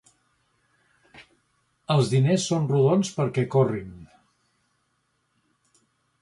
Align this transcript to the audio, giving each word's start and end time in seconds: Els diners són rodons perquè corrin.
Els 1.95 2.09
diners 2.13 2.47
són 2.53 2.65
rodons 2.71 3.13
perquè 3.19 3.45
corrin. 3.57 3.93